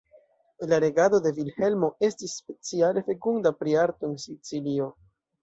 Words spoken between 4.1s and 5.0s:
en Sicilio.